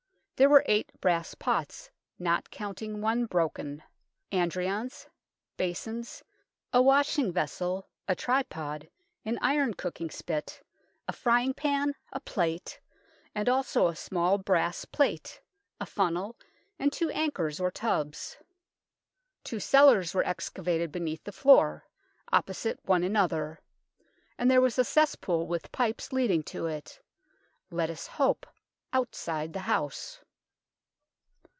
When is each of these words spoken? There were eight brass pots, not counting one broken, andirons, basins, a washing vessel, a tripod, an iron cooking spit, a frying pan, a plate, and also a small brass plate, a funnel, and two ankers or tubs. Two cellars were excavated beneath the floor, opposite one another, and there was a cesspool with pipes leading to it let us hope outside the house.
There 0.37 0.49
were 0.49 0.65
eight 0.65 0.89
brass 0.99 1.35
pots, 1.35 1.91
not 2.17 2.49
counting 2.49 2.99
one 2.99 3.27
broken, 3.27 3.83
andirons, 4.31 5.05
basins, 5.55 6.23
a 6.73 6.81
washing 6.81 7.31
vessel, 7.31 7.87
a 8.07 8.15
tripod, 8.15 8.89
an 9.23 9.37
iron 9.39 9.75
cooking 9.75 10.09
spit, 10.09 10.63
a 11.07 11.13
frying 11.13 11.53
pan, 11.53 11.93
a 12.11 12.19
plate, 12.19 12.79
and 13.35 13.47
also 13.47 13.85
a 13.87 13.95
small 13.95 14.39
brass 14.39 14.83
plate, 14.83 15.41
a 15.79 15.85
funnel, 15.85 16.35
and 16.79 16.91
two 16.91 17.09
ankers 17.11 17.59
or 17.61 17.69
tubs. 17.69 18.37
Two 19.43 19.59
cellars 19.59 20.15
were 20.15 20.25
excavated 20.25 20.91
beneath 20.91 21.23
the 21.23 21.31
floor, 21.31 21.85
opposite 22.31 22.79
one 22.83 23.03
another, 23.03 23.59
and 24.39 24.49
there 24.49 24.59
was 24.59 24.79
a 24.79 24.83
cesspool 24.83 25.45
with 25.45 25.71
pipes 25.71 26.11
leading 26.11 26.41
to 26.41 26.65
it 26.65 26.99
let 27.69 27.91
us 27.91 28.07
hope 28.07 28.47
outside 28.91 29.53
the 29.53 29.59
house. 29.69 30.19